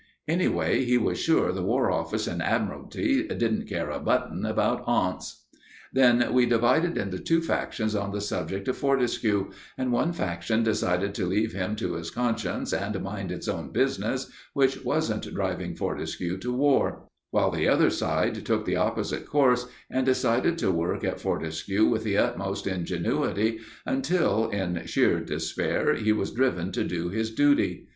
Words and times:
Anyway, 0.27 0.83
he 0.83 0.97
was 0.97 1.19
sure 1.19 1.51
the 1.51 1.61
War 1.61 1.91
Office 1.91 2.25
and 2.25 2.41
Admiralty 2.41 3.23
didn't 3.27 3.67
care 3.69 3.91
a 3.91 3.99
button 3.99 4.47
about 4.47 4.83
aunts. 4.87 5.45
Then 5.93 6.33
we 6.33 6.47
divided 6.47 6.97
into 6.97 7.19
two 7.19 7.39
factions 7.39 7.93
on 7.93 8.11
the 8.11 8.19
subject 8.19 8.67
of 8.67 8.75
Fortescue, 8.75 9.51
and 9.77 9.91
one 9.91 10.11
faction 10.11 10.63
decided 10.63 11.13
to 11.13 11.27
leave 11.27 11.53
him 11.53 11.75
to 11.75 11.93
his 11.93 12.09
conscience 12.09 12.73
and 12.73 12.99
mind 13.03 13.31
its 13.31 13.47
own 13.47 13.69
business, 13.71 14.31
which 14.53 14.83
wasn't 14.83 15.31
driving 15.35 15.75
Fortescue 15.75 16.39
to 16.39 16.51
war; 16.51 17.07
while 17.29 17.51
the 17.51 17.67
other 17.67 17.91
side 17.91 18.43
took 18.43 18.65
the 18.65 18.77
opposite 18.77 19.27
course, 19.27 19.67
and 19.91 20.03
decided 20.07 20.57
to 20.57 20.71
work 20.71 21.03
at 21.03 21.21
Fortescue 21.21 21.85
with 21.85 22.03
the 22.03 22.17
utmost 22.17 22.65
ingenuity 22.65 23.59
until 23.85 24.49
in 24.49 24.83
sheer 24.87 25.19
despair 25.19 25.93
he 25.93 26.11
was 26.11 26.31
driven 26.31 26.71
to 26.71 26.83
do 26.83 27.09
his 27.09 27.29
duty. 27.29 27.85